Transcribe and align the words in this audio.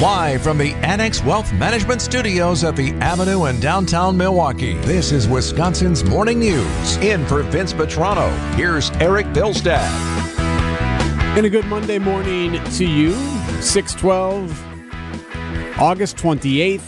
Live 0.00 0.40
from 0.40 0.56
the 0.56 0.72
Annex 0.76 1.22
Wealth 1.22 1.52
Management 1.52 2.00
Studios 2.00 2.64
at 2.64 2.74
the 2.74 2.92
Avenue 3.02 3.44
in 3.44 3.60
downtown 3.60 4.16
Milwaukee, 4.16 4.78
this 4.78 5.12
is 5.12 5.28
Wisconsin's 5.28 6.02
Morning 6.02 6.38
News. 6.38 6.96
In 6.96 7.26
for 7.26 7.42
Vince 7.42 7.74
Vitrano, 7.74 8.34
here's 8.54 8.88
Eric 8.92 9.26
Bilstad. 9.26 9.86
And 11.36 11.44
a 11.44 11.50
good 11.50 11.66
Monday 11.66 11.98
morning 11.98 12.64
to 12.64 12.86
you. 12.86 13.12
612, 13.60 15.78
August 15.78 16.16
28th. 16.16 16.80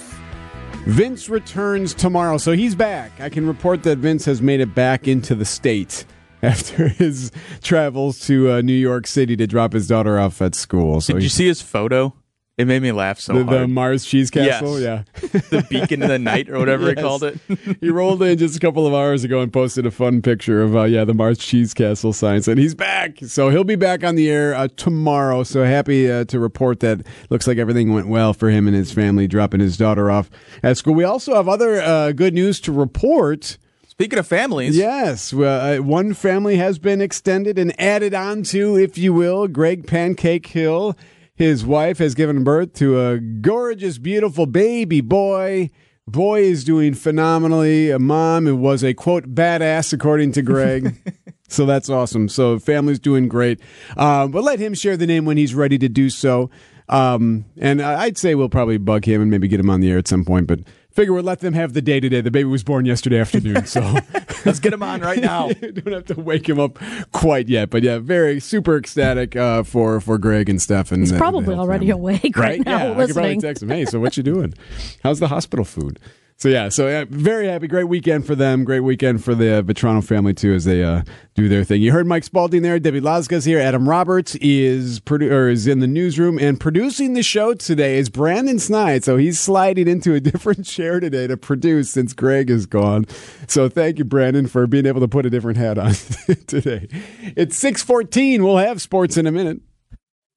Vince 0.87 1.29
returns 1.29 1.93
tomorrow, 1.93 2.39
so 2.39 2.53
he's 2.53 2.75
back. 2.75 3.21
I 3.21 3.29
can 3.29 3.47
report 3.47 3.83
that 3.83 3.99
Vince 3.99 4.25
has 4.25 4.41
made 4.41 4.61
it 4.61 4.75
back 4.75 5.07
into 5.07 5.35
the 5.35 5.45
state 5.45 6.07
after 6.43 6.89
his 6.89 7.31
travels 7.61 8.21
to 8.21 8.53
uh, 8.53 8.63
New 8.63 8.73
York 8.73 9.07
City 9.07 9.37
to 9.37 9.47
drop 9.47 9.75
his 9.75 9.87
daughter 9.87 10.19
off 10.19 10.41
at 10.41 10.55
school. 10.55 11.03
So 11.03 11.13
Did 11.13 11.25
you 11.25 11.29
see 11.29 11.47
his 11.47 11.61
photo? 11.61 12.15
It 12.59 12.67
made 12.67 12.83
me 12.83 12.93
laugh 12.93 13.19
so 13.19 13.33
the, 13.33 13.45
the. 13.45 13.67
Mars 13.67 14.05
Cheese 14.05 14.31
Castle? 14.31 14.79
Yes. 14.79 15.05
Yeah. 15.23 15.29
the 15.51 15.67
beacon 15.71 16.03
of 16.03 16.11
the 16.11 16.19
night 16.19 16.51
or 16.51 16.59
whatever 16.59 16.91
he 16.91 16.95
called 16.97 17.25
it. 17.25 17.39
he 17.81 17.89
rolled 17.89 18.23
in 18.23 18.37
just 18.37 18.57
a 18.57 18.61
couple 18.61 18.87
of 18.87 18.93
hours 18.93 19.25
ago 19.25 19.41
and 19.41 19.51
posted 19.51 19.87
a 19.87 19.91
fun 19.91 20.21
picture 20.21 20.61
of 20.61 20.77
uh, 20.77 20.83
yeah 20.83 21.05
the 21.07 21.15
Mars 21.15 21.39
Cheese 21.39 21.73
Castle 21.73 22.13
signs, 22.13 22.49
and 22.49 22.59
he's 22.59 22.75
back. 22.75 23.19
So 23.23 23.49
he'll 23.49 23.65
be 23.65 23.77
back 23.77 24.05
on 24.05 24.17
the 24.17 24.31
air 24.31 24.55
uh, 24.55 24.69
tomorrow. 24.77 25.45
So 25.45 25.65
happy 25.65 26.11
uh, 26.11 26.27
to 26.27 26.39
report 26.39 26.81
that 26.81 27.07
looks 27.31 27.47
like 27.47 27.57
everything 27.57 27.95
went 27.95 28.09
well 28.09 28.35
for 28.35 28.51
him 28.51 28.67
and 28.67 28.77
his 28.77 28.93
family 28.93 29.27
dropping 29.27 29.61
his 29.61 29.79
daughter 29.79 30.11
off 30.11 30.31
at 30.63 30.77
school. 30.77 30.95
We 30.95 31.05
also 31.05 31.35
have 31.35 31.49
other 31.49 31.81
uh, 31.81 32.13
good 32.13 32.35
news 32.35 32.61
to 32.63 32.73
report. 32.73 33.57
Speaking 33.89 34.19
of 34.19 34.27
families, 34.27 34.77
Yes, 34.77 35.33
uh, 35.33 35.79
one 35.81 36.13
family 36.13 36.57
has 36.57 36.79
been 36.79 37.01
extended 37.01 37.59
and 37.59 37.79
added 37.81 38.13
on 38.15 38.43
to, 38.45 38.77
if 38.77 38.99
you 38.99 39.13
will, 39.15 39.49
Greg 39.49 39.87
Pancake 39.87 40.47
Hill. 40.47 40.97
His 41.35 41.65
wife 41.65 41.99
has 41.99 42.15
given 42.15 42.45
birth 42.45 42.75
to 42.75 43.01
a 43.01 43.19
gorgeous, 43.19 43.99
beautiful 43.99 44.47
baby 44.47 45.01
boy. 45.01 45.71
Boy 46.07 46.43
is 46.43 46.65
doing 46.65 46.95
phenomenally. 46.95 47.91
A 47.91 47.99
mom 47.99 48.47
who 48.47 48.57
was 48.57 48.83
a 48.83 48.93
quote 48.93 49.35
badass, 49.35 49.93
according 49.93 50.33
to 50.33 50.43
Greg. 50.43 50.95
so 51.49 51.65
that's 51.65 51.89
awesome. 51.89 52.29
So 52.29 52.59
family's 52.59 52.99
doing 52.99 53.29
great. 53.29 53.61
Um, 53.97 54.31
but 54.31 54.43
let 54.43 54.59
him 54.59 54.75
share 54.75 54.97
the 54.97 55.07
name 55.07 55.25
when 55.25 55.37
he's 55.37 55.55
ready 55.55 55.79
to 55.79 55.89
do 55.89 56.11
so. 56.11 56.51
Um, 56.89 57.47
and 57.57 57.81
I'd 57.81 58.19
say 58.19 58.35
we'll 58.35 58.49
probably 58.49 58.77
bug 58.77 59.07
him 59.07 59.23
and 59.23 59.31
maybe 59.31 59.49
get 59.49 59.61
him 59.61 59.71
on 59.71 59.81
the 59.81 59.91
air 59.91 59.99
at 59.99 60.09
some 60.09 60.25
point. 60.25 60.47
But 60.47 60.61
figure 60.93 61.13
we'll 61.13 61.23
let 61.23 61.41
them 61.41 61.55
have 61.55 61.73
the 61.73 61.83
day 61.83 62.01
today. 62.01 62.21
The 62.21 62.31
baby 62.31 62.49
was 62.49 62.63
born 62.63 62.85
yesterday 62.85 63.19
afternoon, 63.19 63.67
so. 63.67 63.81
let's 64.45 64.59
get 64.59 64.73
him 64.73 64.83
on 64.83 65.01
right 65.01 65.21
now. 65.21 65.49
don't 65.61 65.93
have 65.93 66.07
to 66.07 66.21
wake 66.21 66.49
him 66.49 66.59
up 66.61 66.79
quite 67.13 67.49
yet, 67.49 67.71
but 67.71 67.83
yeah, 67.83 67.99
very 67.99 68.41
super 68.41 68.77
ecstatic 68.77 69.37
uh, 69.37 69.63
for 69.63 70.01
for 70.01 70.19
Greg 70.19 70.49
and 70.49 70.61
Steph. 70.61 70.93
And 70.93 71.01
He's 71.03 71.11
the- 71.11 71.15
the 71.17 71.21
probably 71.21 71.55
already 71.55 71.89
family. 71.89 72.15
awake 72.21 72.37
right, 72.37 72.65
now 72.65 72.89
yeah, 72.89 72.93
I 73.01 73.07
could 73.07 73.15
probably 73.15 73.39
text 73.39 73.63
him. 73.63 73.69
Hey, 73.71 73.85
so 73.85 74.01
what 74.01 74.17
you 74.17 74.23
doing? 74.23 74.55
How's 75.03 75.21
the 75.21 75.29
hospital 75.29 75.65
food? 75.65 75.99
So 76.37 76.49
yeah, 76.49 76.71
so 76.71 77.05
very 77.09 77.47
happy. 77.47 77.69
Great 77.69 77.85
weekend 77.85 78.27
for 78.27 78.35
them. 78.35 78.65
Great 78.65 78.81
weekend 78.81 79.23
for 79.23 79.33
the 79.35 79.59
uh, 79.59 79.63
Vitrano 79.63 80.03
family 80.05 80.35
too, 80.35 80.53
as 80.53 80.65
they 80.65 80.83
uh, 80.83 81.03
do 81.35 81.49
their 81.49 81.63
thing. 81.63 81.81
You 81.83 81.93
heard 81.93 82.07
Mike 82.07 82.25
Spalding 82.25 82.63
there. 82.63 82.81
Debbie 82.81 83.01
Lazga's 83.01 83.45
here. 83.45 83.61
Adam 83.61 83.89
Roberts 83.89 84.35
is 84.37 84.99
produ- 84.99 85.31
or 85.31 85.49
is 85.49 85.69
in 85.69 85.79
the 85.79 85.87
newsroom 85.87 86.39
and 86.41 86.59
producing 86.59 87.15
the 87.15 87.23
show 87.23 87.55
today 87.55 87.97
is 87.97 88.09
Brandon 88.09 88.59
Snide. 88.59 89.05
So 89.05 89.17
he's 89.17 89.39
sliding 89.39 89.87
into 89.87 90.15
a 90.15 90.21
different 90.33 90.67
chair 90.67 90.99
today 90.99 91.29
to 91.29 91.37
produce 91.37 91.91
since 91.91 92.13
Greg 92.13 92.51
is 92.51 92.67
gone. 92.67 93.07
So 93.47 93.69
thank 93.69 93.99
you, 93.99 94.05
Brandon, 94.05 94.49
for 94.49 94.67
being 94.67 94.87
able 94.87 95.01
to 95.01 95.09
put 95.09 95.25
a 95.25 95.31
different 95.31 95.59
hat 95.59 95.79
on 95.79 95.93
today. 96.49 96.89
It's 97.37 97.57
six 97.57 97.83
fourteen. 97.85 98.43
We'll 98.43 98.57
have 98.59 98.83
sports 98.83 99.17
in 99.17 99.29
a 99.29 99.33
minute. 99.33 99.61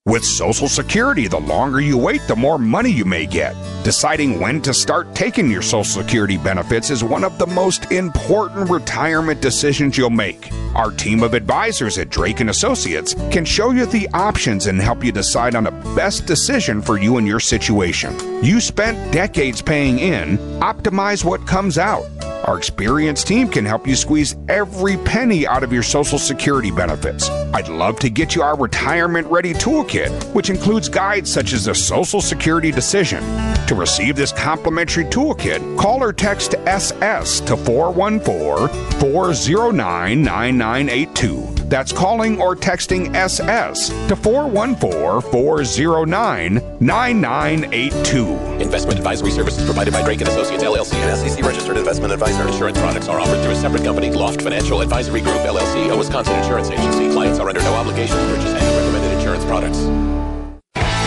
With 0.07 0.23
Social 0.23 0.67
Security, 0.67 1.27
the 1.27 1.39
longer 1.39 1.81
you 1.81 1.97
wait, 1.97 2.21
the 2.27 2.35
more 2.35 2.59
money 2.59 2.91
you 2.91 3.05
may 3.05 3.25
get. 3.25 3.55
Deciding 3.83 4.39
when 4.39 4.61
to 4.61 4.71
start 4.71 5.15
taking 5.15 5.49
your 5.49 5.63
Social 5.63 6.03
Security 6.03 6.37
benefits 6.37 6.91
is 6.91 7.03
one 7.03 7.23
of 7.23 7.39
the 7.39 7.47
most 7.47 7.91
important 7.91 8.69
retirement 8.69 9.41
decisions 9.41 9.97
you'll 9.97 10.11
make. 10.11 10.51
Our 10.75 10.91
team 10.91 11.23
of 11.23 11.33
advisors 11.33 11.97
at 11.97 12.11
Drake 12.11 12.39
and 12.39 12.51
Associates 12.51 13.15
can 13.31 13.45
show 13.45 13.71
you 13.71 13.87
the 13.87 14.07
options 14.13 14.67
and 14.67 14.79
help 14.79 15.03
you 15.03 15.11
decide 15.11 15.55
on 15.55 15.63
the 15.63 15.71
best 15.95 16.27
decision 16.27 16.83
for 16.83 16.99
you 16.99 17.17
and 17.17 17.27
your 17.27 17.39
situation. 17.39 18.15
You 18.43 18.61
spent 18.61 19.11
decades 19.11 19.59
paying 19.59 19.97
in, 19.97 20.37
optimize 20.59 21.25
what 21.25 21.47
comes 21.47 21.79
out. 21.79 22.05
Our 22.43 22.57
experienced 22.57 23.27
team 23.27 23.47
can 23.47 23.65
help 23.65 23.87
you 23.87 23.95
squeeze 23.95 24.35
every 24.49 24.97
penny 24.97 25.47
out 25.47 25.63
of 25.63 25.73
your 25.73 25.83
Social 25.83 26.19
Security 26.19 26.71
benefits. 26.71 27.29
I'd 27.29 27.69
love 27.69 27.99
to 27.99 28.09
get 28.09 28.35
you 28.35 28.41
our 28.43 28.57
retirement 28.57 29.27
ready 29.27 29.53
toolkit, 29.53 30.11
which 30.33 30.49
includes 30.49 30.89
guides 30.89 31.31
such 31.31 31.53
as 31.53 31.65
the 31.65 31.73
Social 31.73 32.21
Security 32.21 32.71
decision. 32.71 33.23
To 33.67 33.75
receive 33.75 34.15
this 34.15 34.31
complimentary 34.31 35.05
toolkit, 35.05 35.77
call 35.79 36.03
or 36.03 36.13
text 36.13 36.55
SS 36.65 37.39
to 37.41 37.57
414 37.57 38.67
409 38.99 40.21
9982. 40.21 41.54
That's 41.69 41.91
calling 41.91 42.39
or 42.39 42.55
texting 42.55 43.15
SS 43.15 43.89
to 44.07 44.15
414 44.15 45.31
409 45.31 46.77
9982. 46.79 48.25
Investment 48.61 48.99
advisory 48.99 49.31
services 49.31 49.65
provided 49.65 49.93
by 49.93 50.03
Drake 50.03 50.21
and 50.21 50.29
Associates 50.29 50.63
LLC, 50.63 50.93
an 50.95 51.15
SEC 51.17 51.43
registered 51.43 51.77
investment 51.77 52.13
advisor. 52.13 52.47
Insurance 52.47 52.77
products 52.77 53.07
are 53.07 53.19
offered 53.19 53.41
through 53.41 53.53
a 53.53 53.55
separate 53.55 53.83
company, 53.83 54.11
Loft 54.11 54.41
Financial 54.41 54.81
Advisory 54.81 55.21
Group 55.21 55.41
LLC, 55.41 55.91
a 55.91 55.97
Wisconsin 55.97 56.35
insurance 56.37 56.69
agency. 56.69 57.11
Clients 57.11 57.39
are 57.39 57.49
under 57.49 57.61
no 57.61 57.73
obligation 57.73 58.15
to 58.15 58.25
purchase 58.35 58.53
any 58.53 58.77
recommended 58.77 59.11
insurance 59.17 59.45
products. 59.45 59.79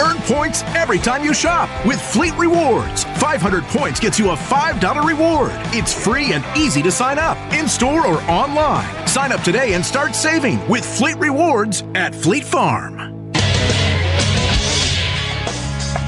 Earn 0.01 0.19
points 0.23 0.63
every 0.75 0.99
time 0.99 1.25
you 1.25 1.33
shop 1.35 1.69
with 1.87 2.01
Fleet 2.01 2.37
Rewards. 2.37 3.05
500 3.05 3.65
points 3.65 4.01
gets 4.01 4.19
you 4.19 4.31
a 4.31 4.37
$5 4.37 5.05
reward. 5.05 5.53
It's 5.75 5.93
free 5.93 6.33
and 6.33 6.45
easy 6.57 6.83
to 6.83 6.91
sign 6.91 7.19
up, 7.19 7.38
in 7.59 7.69
store 7.69 8.07
or 8.07 8.21
online. 8.23 9.07
Sign 9.07 9.33
up 9.33 9.43
today 9.43 9.75
and 9.75 9.85
start 9.85 10.15
saving 10.15 10.67
with 10.69 10.85
Fleet 10.85 11.19
Rewards 11.19 11.83
at 11.95 12.15
Fleet 12.15 12.45
Farm. 12.45 13.19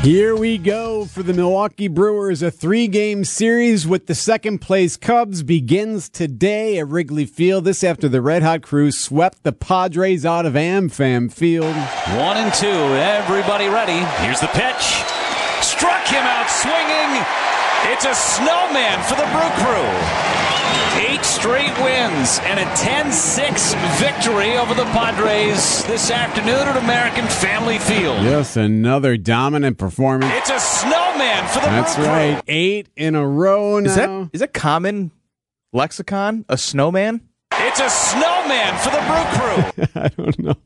Here 0.02 0.34
we 0.34 0.56
go 0.56 1.04
for 1.04 1.22
the 1.22 1.34
Milwaukee 1.34 1.88
Brewers. 1.88 2.40
A 2.40 2.50
three 2.50 2.88
game 2.88 3.22
series 3.22 3.86
with 3.86 4.06
the 4.06 4.14
second 4.14 4.60
place 4.60 4.96
Cubs 4.96 5.42
begins 5.42 6.08
today 6.08 6.78
at 6.78 6.88
Wrigley 6.88 7.26
Field. 7.26 7.64
This 7.64 7.84
after 7.84 8.08
the 8.08 8.22
Red 8.22 8.42
Hot 8.42 8.62
Crew 8.62 8.92
swept 8.92 9.42
the 9.42 9.52
Padres 9.52 10.24
out 10.24 10.46
of 10.46 10.54
AmFam 10.54 11.30
Field. 11.30 11.76
One 12.16 12.38
and 12.38 12.54
two. 12.54 12.66
Everybody 12.66 13.68
ready. 13.68 13.98
Here's 14.24 14.40
the 14.40 14.46
pitch. 14.46 15.04
Struck 15.60 16.06
him 16.06 16.24
out 16.24 16.48
swinging. 16.48 17.59
It's 17.84 18.04
a 18.04 18.14
snowman 18.14 19.02
for 19.04 19.14
the 19.16 19.26
Brew 19.32 19.50
Crew. 19.64 19.88
Eight 21.00 21.24
straight 21.24 21.72
wins 21.82 22.38
and 22.42 22.60
a 22.60 22.64
10 22.76 23.10
6 23.10 23.74
victory 23.98 24.56
over 24.56 24.74
the 24.74 24.84
Padres 24.86 25.84
this 25.86 26.10
afternoon 26.10 26.68
at 26.68 26.76
American 26.76 27.26
Family 27.26 27.78
Field. 27.78 28.22
Yes, 28.22 28.56
another 28.56 29.16
dominant 29.16 29.78
performance. 29.78 30.32
It's 30.36 30.50
a 30.50 30.58
snowman 30.60 31.46
for 31.48 31.60
the 31.60 31.66
That's 31.66 31.96
Brew 31.96 32.04
right. 32.04 32.34
Crew. 32.34 32.42
Eight 32.48 32.88
in 32.96 33.14
a 33.14 33.26
row 33.26 33.78
now. 33.80 33.88
Is 33.88 33.94
that 33.96 34.30
is 34.34 34.40
that 34.40 34.52
common 34.52 35.10
lexicon? 35.72 36.44
A 36.48 36.58
snowman? 36.58 37.22
It's 37.70 37.78
a 37.78 37.88
snowman 37.88 38.76
for 38.78 38.90
the 38.90 38.98
Brew 39.06 39.24
Crew. 39.38 39.92
I 40.02 40.08
don't 40.08 40.38
know. 40.40 40.56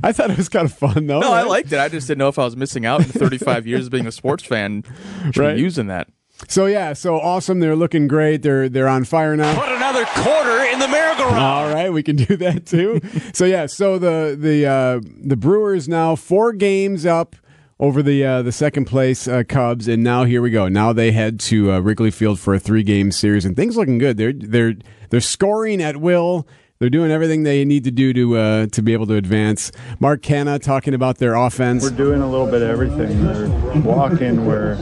I 0.02 0.10
thought 0.12 0.30
it 0.30 0.36
was 0.36 0.48
kind 0.48 0.64
of 0.64 0.72
fun 0.74 1.06
though. 1.06 1.20
No, 1.20 1.32
I 1.32 1.44
liked 1.44 1.72
it. 1.72 1.78
I 1.78 1.88
just 1.88 2.08
didn't 2.08 2.18
know 2.18 2.26
if 2.26 2.40
I 2.40 2.44
was 2.44 2.56
missing 2.56 2.84
out 2.86 3.00
in 3.02 3.06
35 3.06 3.68
years 3.68 3.86
of 3.86 3.92
being 3.92 4.06
a 4.08 4.12
sports 4.12 4.42
fan. 4.44 4.82
Right. 5.36 5.56
using 5.56 5.86
that. 5.86 6.08
So 6.48 6.66
yeah, 6.66 6.92
so 6.94 7.20
awesome. 7.20 7.60
They're 7.60 7.76
looking 7.76 8.08
great. 8.08 8.42
They're 8.42 8.68
they're 8.68 8.88
on 8.88 9.04
fire 9.04 9.36
now. 9.36 9.54
Put 9.58 9.68
another 9.68 10.04
quarter 10.06 10.64
in 10.64 10.78
the 10.80 10.88
merry-go-round. 10.88 11.36
All 11.38 11.72
right, 11.72 11.92
we 11.92 12.02
can 12.02 12.16
do 12.16 12.36
that 12.38 12.66
too. 12.66 13.00
so 13.32 13.44
yeah, 13.44 13.66
so 13.66 13.98
the 13.98 14.36
the 14.38 14.66
uh, 14.66 15.00
the 15.22 15.36
Brewers 15.36 15.88
now 15.88 16.16
four 16.16 16.52
games 16.52 17.06
up 17.06 17.36
over 17.78 18.02
the 18.02 18.24
uh, 18.24 18.42
the 18.42 18.52
second 18.52 18.86
place 18.86 19.28
uh, 19.28 19.42
Cubs, 19.48 19.86
and 19.88 20.02
now 20.02 20.24
here 20.24 20.42
we 20.42 20.50
go. 20.50 20.68
Now 20.68 20.92
they 20.92 21.12
head 21.12 21.38
to 21.40 21.72
uh, 21.72 21.80
Wrigley 21.80 22.10
Field 22.10 22.38
for 22.40 22.54
a 22.54 22.58
three 22.60 22.82
game 22.82 23.12
series, 23.12 23.44
and 23.44 23.54
things 23.54 23.76
looking 23.76 23.98
good. 23.98 24.16
They're 24.16 24.32
they're 24.34 24.74
they're 25.10 25.20
scoring 25.20 25.82
at 25.82 25.98
will. 25.98 26.46
They're 26.78 26.88
doing 26.88 27.10
everything 27.10 27.42
they 27.42 27.64
need 27.66 27.84
to 27.84 27.90
do 27.90 28.14
to 28.14 28.36
uh, 28.38 28.66
to 28.68 28.82
be 28.82 28.94
able 28.94 29.06
to 29.08 29.14
advance. 29.16 29.70
Mark 29.98 30.22
Canha 30.22 30.60
talking 30.62 30.94
about 30.94 31.18
their 31.18 31.34
offense. 31.34 31.82
We're 31.82 31.90
doing 31.90 32.22
a 32.22 32.30
little 32.30 32.46
bit 32.46 32.62
of 32.62 32.70
everything. 32.70 33.22
We're 33.26 33.80
walking, 33.82 34.46
we're 34.46 34.76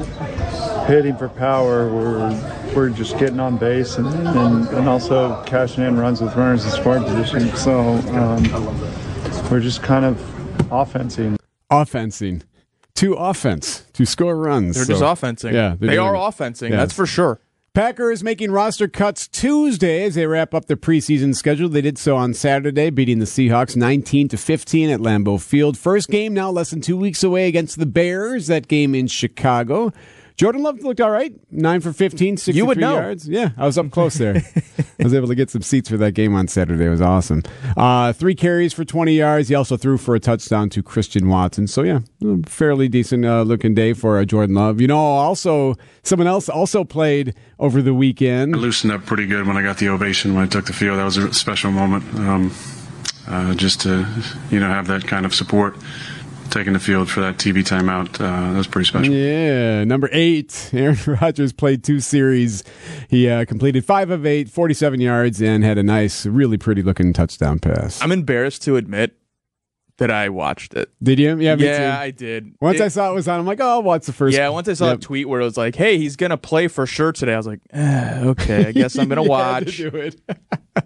hitting 0.87 1.17
for 1.17 1.29
power, 1.29 1.89
we're 1.93 2.73
we're 2.77 2.91
just 2.91 3.19
getting 3.19 3.41
on 3.41 3.57
base 3.57 3.97
and, 3.97 4.07
and, 4.07 4.69
and 4.69 4.89
also 4.89 5.43
cashing 5.45 5.83
in 5.83 5.99
runs 5.99 6.21
with 6.21 6.37
runners 6.37 6.65
in 6.65 6.71
scoring 6.71 7.03
position. 7.03 7.49
So 7.57 7.81
um, 7.81 8.45
we're 9.51 9.61
just 9.61 9.83
kind 9.83 10.05
of 10.05 10.73
offensing. 10.73 11.37
offensing 11.71 12.43
to 12.95 13.15
offense 13.15 13.85
to 13.95 14.05
score 14.05 14.37
runs. 14.37 14.77
They're 14.77 14.85
So, 14.85 14.93
just 14.93 15.03
offensing. 15.03 15.55
Yeah, 15.55 15.71
they're 15.79 15.89
they 15.89 15.95
doing 15.97 16.07
are 16.07 16.29
offensing. 16.29 16.71
Yeah. 16.73 16.79
That's 16.79 16.93
for 16.93 17.07
sure. 17.07 17.41
Packers 17.79 18.25
making 18.25 18.51
roster 18.51 18.89
cuts 18.89 19.29
Tuesday 19.29 20.03
as 20.03 20.17
they 20.17 20.27
wrap 20.27 20.53
up 20.53 20.65
their 20.65 20.77
preseason 20.77 21.33
schedule. 21.33 21.69
They 21.69 21.81
did 21.81 21.97
so 21.97 22.17
on 22.17 22.35
Saturday, 22.35 22.91
beating 22.91 23.21
the 23.21 23.25
Seahawks 23.25 23.77
19 23.77 24.27
to 24.31 24.37
15 24.37 24.91
at 24.91 24.99
Lambeau 24.99 25.41
Field. 25.41 25.79
First 25.79 26.09
game 26.09 26.35
now 26.35 26.51
less 26.51 26.71
than 26.71 26.81
two 26.81 26.97
weeks 26.97 27.23
away 27.23 27.47
against 27.47 27.79
the 27.79 27.87
Bears. 27.87 28.49
That 28.49 28.67
game 28.67 28.97
in 28.97 29.07
Chicago. 29.07 29.93
Jordan 30.39 30.63
Love 30.63 30.79
looked 30.85 31.01
all 31.01 31.11
right. 31.11 31.33
Nine 31.51 31.81
for 31.81 31.93
15, 31.93 32.37
63 32.37 32.57
You 32.57 32.65
would 32.65 32.79
know. 32.79 32.95
yards. 32.95 33.29
Yeah, 33.29 33.51
I 33.59 33.67
was 33.67 33.77
up 33.77 33.91
close 33.91 34.15
there. 34.15 34.37
I 35.01 35.03
was 35.03 35.13
able 35.13 35.27
to 35.27 35.35
get 35.35 35.51
some 35.51 35.63
seats 35.63 35.89
for 35.89 35.97
that 35.97 36.13
game 36.13 36.33
on 36.37 36.47
Saturday. 36.47 36.85
It 36.85 36.91
was 36.91 37.01
awesome. 37.01 37.43
Uh, 37.77 38.13
three 38.13 38.37
carries 38.37 38.73
for 38.73 38.85
20 38.85 39.15
yards. 39.15 39.49
He 39.49 39.57
also 39.57 39.77
threw 39.77 39.99
for 39.99 40.15
a 40.15 40.21
touchdown 40.21 40.71
to 40.71 40.83
Christian 40.83 41.29
Watson. 41.29 41.67
So, 41.67 41.83
yeah, 41.83 41.99
fairly 42.47 42.89
decent 42.89 43.25
uh, 43.25 43.43
looking 43.43 43.75
day 43.75 43.95
for 43.95 44.17
uh, 44.17 44.25
Jordan 44.25 44.55
Love. 44.55 44.81
You 44.81 44.87
know, 44.87 44.97
also, 44.99 45.75
someone 46.05 46.29
else 46.29 46.49
also 46.49 46.85
played 46.85 47.35
over 47.59 47.83
the 47.83 47.93
weekend. 47.93 48.55
I 48.55 48.59
loosened 48.59 48.93
up 48.93 49.05
pretty 49.07 49.27
good 49.27 49.45
when 49.45 49.57
I 49.57 49.63
got 49.63 49.79
the 49.79 49.89
ovation 49.89 50.35
when 50.35 50.45
I 50.45 50.47
took 50.47 50.67
the 50.67 50.73
field. 50.73 50.99
That 51.01 51.05
was 51.05 51.17
a 51.17 51.35
special 51.35 51.73
moment. 51.73 52.05
Um, 52.15 52.55
uh, 53.27 53.55
just 53.55 53.81
to, 53.83 54.07
you 54.51 54.59
know, 54.61 54.69
have 54.69 54.87
that 54.87 55.07
kind 55.07 55.27
of 55.27 55.35
support. 55.35 55.77
Taking 56.51 56.73
the 56.73 56.81
field 56.81 57.11
for 57.11 57.21
that 57.21 57.37
TV 57.37 57.59
timeout, 57.63 58.15
uh, 58.21 58.53
that 58.53 58.57
was 58.57 58.67
pretty 58.67 58.87
special. 58.89 59.13
Yeah, 59.13 59.85
number 59.85 60.09
eight, 60.13 60.71
Aaron 60.75 60.97
Rodgers 61.21 61.53
played 61.53 61.85
two 61.85 62.01
series. 62.01 62.65
He 63.11 63.29
uh, 63.29 63.45
completed 63.45 63.85
five 63.85 64.11
of 64.11 64.25
eight, 64.25 64.49
47 64.49 64.99
yards, 65.01 65.43
and 65.43 65.63
had 65.63 65.77
a 65.77 65.83
nice, 65.83 66.25
really 66.25 66.57
pretty 66.57 66.83
looking 66.83 67.13
touchdown 67.13 67.59
pass. 67.59 68.01
I'm 68.03 68.13
embarrassed 68.13 68.63
to 68.63 68.77
admit 68.77 69.15
that 69.99 70.11
I 70.11 70.31
watched 70.31 70.75
it. 70.75 70.91
Did 71.03 71.19
you? 71.19 71.39
Yeah, 71.39 71.57
me 71.57 71.65
yeah, 71.65 71.79
too. 71.97 72.01
I 72.03 72.11
did. 72.13 72.55
Once 72.61 72.81
It- 72.81 72.85
I 72.85 72.89
saw 72.89 73.11
it 73.11 73.15
was 73.15 73.29
on, 73.29 73.41
I'm 73.41 73.47
like, 73.47 73.61
oh, 73.61 73.81
what's 73.81 74.07
the 74.07 74.13
first? 74.15 74.37
yeah, 74.37 74.49
once 74.49 74.69
I 74.69 74.73
saw 74.75 74.87
Yep. 74.91 74.99
a 74.99 75.01
tweet 75.03 75.29
where 75.29 75.41
it 75.41 75.45
was 75.45 75.57
like, 75.59 75.75
"Hey, 75.77 75.99
he's 75.99 76.17
gonna 76.17 76.37
play 76.39 76.67
for 76.69 76.87
sure 76.87 77.13
today," 77.13 77.35
I 77.35 77.37
was 77.37 77.47
like, 77.47 77.61
eh, 77.73 78.21
"Okay, 78.25 78.67
I 78.67 78.73
guess 78.73 78.97
I'm 78.99 79.09
gonna 79.09 79.23
watch." 79.25 79.77
do 79.77 79.89
it. 79.89 80.21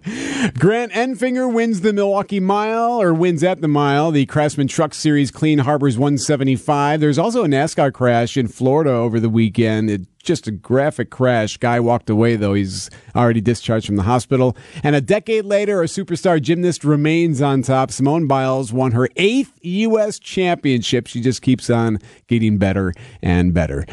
Grant 0.59 0.91
Enfinger 0.91 1.51
wins 1.51 1.81
the 1.81 1.93
Milwaukee 1.93 2.39
Mile 2.39 3.01
or 3.01 3.13
wins 3.13 3.43
at 3.43 3.61
the 3.61 3.67
mile. 3.67 4.11
The 4.11 4.25
Craftsman 4.25 4.67
Truck 4.67 4.93
Series 4.93 5.31
Clean 5.31 5.59
Harbors 5.59 5.97
175. 5.97 6.99
There's 6.99 7.17
also 7.17 7.43
a 7.43 7.47
NASCAR 7.47 7.93
crash 7.93 8.37
in 8.37 8.47
Florida 8.47 8.91
over 8.91 9.19
the 9.19 9.29
weekend. 9.29 9.89
It, 9.89 10.01
just 10.23 10.47
a 10.47 10.51
graphic 10.51 11.09
crash. 11.09 11.57
Guy 11.57 11.79
walked 11.79 12.09
away 12.09 12.35
though. 12.35 12.53
He's 12.53 12.89
already 13.15 13.41
discharged 13.41 13.85
from 13.85 13.97
the 13.97 14.03
hospital. 14.03 14.55
And 14.83 14.95
a 14.95 15.01
decade 15.01 15.45
later, 15.45 15.81
a 15.83 15.85
superstar 15.85 16.41
gymnast 16.41 16.83
remains 16.83 17.41
on 17.41 17.61
top. 17.61 17.91
Simone 17.91 18.27
Biles 18.27 18.71
won 18.71 18.93
her 18.93 19.09
eighth 19.17 19.59
U.S. 19.61 20.19
championship. 20.19 21.07
She 21.07 21.21
just 21.21 21.41
keeps 21.41 21.69
on 21.69 21.99
getting 22.27 22.57
better 22.57 22.93
and 23.21 23.53
better. 23.53 23.85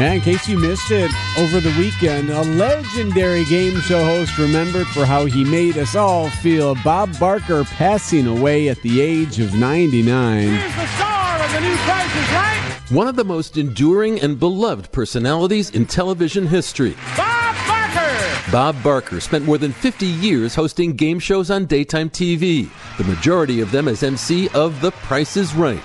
And 0.00 0.14
in 0.14 0.20
case 0.20 0.48
you 0.48 0.56
missed 0.56 0.92
it 0.92 1.10
over 1.36 1.58
the 1.58 1.74
weekend, 1.76 2.30
a 2.30 2.42
legendary 2.42 3.44
game 3.46 3.80
show 3.80 4.04
host 4.04 4.38
remembered 4.38 4.86
for 4.86 5.04
how 5.04 5.24
he 5.24 5.42
made 5.42 5.76
us 5.76 5.96
all 5.96 6.30
feel. 6.30 6.76
Bob 6.84 7.18
Barker 7.18 7.64
passing 7.64 8.28
away 8.28 8.68
at 8.68 8.80
the 8.82 9.00
age 9.00 9.40
of 9.40 9.54
99. 9.54 10.52
Right. 10.52 10.60
One 12.90 13.08
of 13.08 13.16
the 13.16 13.24
most 13.24 13.56
enduring 13.56 14.20
and 14.20 14.38
beloved 14.38 14.92
personalities 14.92 15.70
in 15.70 15.84
television 15.84 16.46
history. 16.46 16.96
Bob 17.16 17.56
Barker! 17.66 18.50
Bob 18.52 18.80
Barker 18.84 19.20
spent 19.20 19.46
more 19.46 19.58
than 19.58 19.72
50 19.72 20.06
years 20.06 20.54
hosting 20.54 20.92
game 20.92 21.18
shows 21.18 21.50
on 21.50 21.66
daytime 21.66 22.08
TV, 22.08 22.70
the 22.98 23.04
majority 23.04 23.60
of 23.60 23.72
them 23.72 23.88
as 23.88 24.04
MC 24.04 24.48
of 24.50 24.80
The 24.80 24.92
Price 24.92 25.36
is 25.36 25.56
Right. 25.56 25.82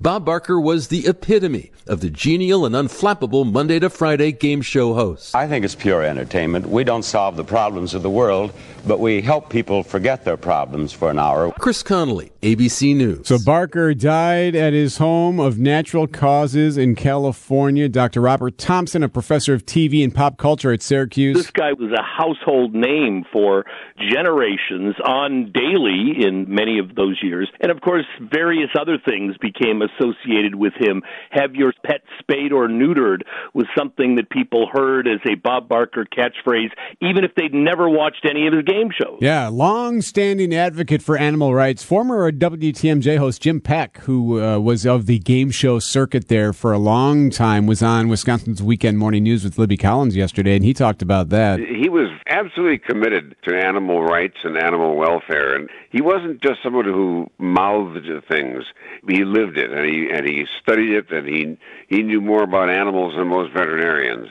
Bob 0.00 0.24
Barker 0.24 0.60
was 0.60 0.88
the 0.88 1.08
epitome 1.08 1.72
of 1.88 2.00
the 2.00 2.08
genial 2.08 2.64
and 2.64 2.72
unflappable 2.72 3.50
Monday 3.50 3.80
to 3.80 3.90
Friday 3.90 4.30
game 4.30 4.62
show 4.62 4.94
host. 4.94 5.34
I 5.34 5.48
think 5.48 5.64
it's 5.64 5.74
pure 5.74 6.04
entertainment. 6.04 6.66
We 6.66 6.84
don't 6.84 7.02
solve 7.02 7.36
the 7.36 7.42
problems 7.42 7.94
of 7.94 8.02
the 8.04 8.10
world, 8.10 8.52
but 8.86 9.00
we 9.00 9.20
help 9.20 9.50
people 9.50 9.82
forget 9.82 10.24
their 10.24 10.36
problems 10.36 10.92
for 10.92 11.10
an 11.10 11.18
hour. 11.18 11.50
Chris 11.58 11.82
Connolly, 11.82 12.30
ABC 12.42 12.94
News. 12.94 13.26
So 13.26 13.38
Barker 13.44 13.92
died 13.92 14.54
at 14.54 14.72
his 14.72 14.98
home 14.98 15.40
of 15.40 15.58
natural 15.58 16.06
causes 16.06 16.78
in 16.78 16.94
California. 16.94 17.88
Dr. 17.88 18.20
Robert 18.20 18.56
Thompson, 18.56 19.02
a 19.02 19.08
professor 19.08 19.52
of 19.52 19.66
TV 19.66 20.04
and 20.04 20.14
pop 20.14 20.36
culture 20.36 20.70
at 20.72 20.80
Syracuse. 20.80 21.36
This 21.36 21.50
guy 21.50 21.72
was 21.72 21.90
a 21.90 22.02
household 22.02 22.72
name 22.72 23.24
for 23.32 23.64
generations 23.98 24.94
on 25.04 25.50
daily 25.50 26.24
in 26.24 26.46
many 26.48 26.78
of 26.78 26.94
those 26.94 27.18
years. 27.20 27.50
And 27.60 27.72
of 27.72 27.80
course, 27.80 28.06
various 28.20 28.70
other 28.78 28.96
things 29.04 29.36
became 29.38 29.82
associated 29.88 30.54
with 30.54 30.74
him. 30.78 31.02
Have 31.30 31.54
your 31.54 31.72
pet 31.84 32.02
spayed 32.18 32.52
or 32.52 32.68
neutered 32.68 33.22
was 33.54 33.66
something 33.76 34.16
that 34.16 34.30
people 34.30 34.68
heard 34.72 35.06
as 35.06 35.20
a 35.30 35.34
Bob 35.34 35.68
Barker 35.68 36.06
catchphrase, 36.06 36.70
even 37.00 37.24
if 37.24 37.34
they'd 37.34 37.54
never 37.54 37.88
watched 37.88 38.26
any 38.28 38.46
of 38.46 38.52
his 38.52 38.64
game 38.64 38.90
shows. 38.90 39.18
Yeah, 39.20 39.48
long-standing 39.48 40.54
advocate 40.54 41.02
for 41.02 41.16
animal 41.16 41.54
rights, 41.54 41.82
former 41.82 42.30
WTMJ 42.30 43.18
host 43.18 43.42
Jim 43.42 43.60
Peck, 43.60 43.98
who 43.98 44.42
uh, 44.42 44.58
was 44.58 44.86
of 44.86 45.06
the 45.06 45.18
game 45.18 45.50
show 45.50 45.78
circuit 45.78 46.28
there 46.28 46.52
for 46.52 46.72
a 46.72 46.78
long 46.78 47.30
time, 47.30 47.66
was 47.66 47.82
on 47.82 48.08
Wisconsin's 48.08 48.62
Weekend 48.62 48.98
Morning 48.98 49.22
News 49.22 49.44
with 49.44 49.58
Libby 49.58 49.76
Collins 49.76 50.16
yesterday, 50.16 50.56
and 50.56 50.64
he 50.64 50.74
talked 50.74 51.02
about 51.02 51.28
that. 51.30 51.58
He 51.60 51.88
was 51.88 52.08
absolutely 52.28 52.78
committed 52.78 53.36
to 53.46 53.56
animal 53.56 54.02
rights 54.02 54.36
and 54.44 54.56
animal 54.56 54.96
welfare, 54.96 55.54
and 55.54 55.68
he 55.90 56.02
wasn't 56.02 56.42
just 56.42 56.62
someone 56.62 56.84
who 56.84 57.28
mouthed 57.38 58.06
things. 58.30 58.64
He 59.08 59.24
lived 59.24 59.56
it, 59.58 59.70
and 59.78 59.86
he 59.86 60.10
and 60.10 60.28
he 60.28 60.46
studied 60.60 60.90
it, 60.90 61.10
and 61.10 61.26
he 61.26 61.58
he 61.88 62.02
knew 62.02 62.20
more 62.20 62.42
about 62.42 62.70
animals 62.70 63.14
than 63.16 63.28
most 63.28 63.52
veterinarians. 63.52 64.28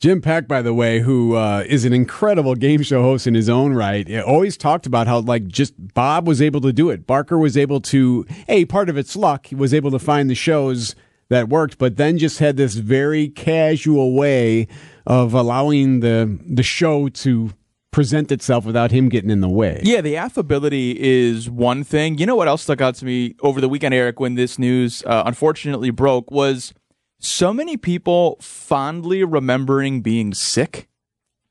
Jim 0.00 0.20
Peck, 0.20 0.46
by 0.46 0.60
the 0.60 0.74
way, 0.74 1.00
who 1.00 1.34
uh, 1.34 1.64
is 1.66 1.86
an 1.86 1.94
incredible 1.94 2.54
game 2.54 2.82
show 2.82 3.00
host 3.02 3.26
in 3.26 3.34
his 3.34 3.48
own 3.48 3.72
right, 3.72 4.08
eh, 4.10 4.20
always 4.20 4.56
talked 4.56 4.86
about 4.86 5.06
how 5.06 5.20
like 5.20 5.46
just 5.48 5.72
Bob 5.94 6.26
was 6.26 6.42
able 6.42 6.60
to 6.60 6.72
do 6.72 6.90
it. 6.90 7.06
Barker 7.06 7.38
was 7.38 7.56
able 7.56 7.80
to, 7.80 8.26
a 8.48 8.66
part 8.66 8.90
of 8.90 8.98
it's 8.98 9.16
luck. 9.16 9.46
He 9.46 9.54
was 9.54 9.72
able 9.72 9.90
to 9.90 9.98
find 9.98 10.28
the 10.28 10.34
shows 10.34 10.94
that 11.30 11.48
worked, 11.48 11.78
but 11.78 11.96
then 11.96 12.18
just 12.18 12.38
had 12.38 12.58
this 12.58 12.74
very 12.74 13.28
casual 13.28 14.14
way 14.14 14.68
of 15.06 15.32
allowing 15.32 16.00
the 16.00 16.38
the 16.46 16.62
show 16.62 17.08
to 17.08 17.50
present 17.94 18.32
itself 18.32 18.64
without 18.64 18.90
him 18.90 19.08
getting 19.08 19.30
in 19.30 19.40
the 19.40 19.48
way. 19.48 19.80
Yeah, 19.84 20.00
the 20.00 20.16
affability 20.16 20.96
is 21.00 21.48
one 21.48 21.84
thing. 21.84 22.18
You 22.18 22.26
know 22.26 22.34
what 22.34 22.48
else 22.48 22.62
stuck 22.62 22.80
out 22.80 22.96
to 22.96 23.04
me 23.04 23.36
over 23.40 23.60
the 23.60 23.68
weekend, 23.68 23.94
Eric, 23.94 24.18
when 24.18 24.34
this 24.34 24.58
news 24.58 25.04
uh, 25.06 25.22
unfortunately 25.24 25.90
broke 25.90 26.28
was 26.32 26.74
so 27.20 27.52
many 27.54 27.76
people 27.76 28.36
fondly 28.40 29.22
remembering 29.22 30.00
being 30.00 30.34
sick 30.34 30.88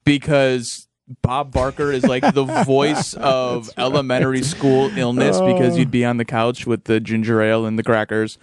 because 0.04 0.90
Bob 1.22 1.54
Barker 1.54 1.92
is 1.94 2.04
like 2.06 2.34
the 2.34 2.44
voice 2.66 3.14
of 3.14 3.70
elementary 3.78 4.44
school 4.44 4.92
illness 4.98 5.40
because 5.40 5.76
Oh. 5.76 5.78
you'd 5.78 5.92
be 5.92 6.04
on 6.04 6.18
the 6.18 6.26
couch 6.26 6.68
with 6.68 6.84
the 6.86 7.00
ginger 7.00 7.42
ale 7.42 7.66
and 7.66 7.80
the 7.80 7.84
crackers 7.84 8.38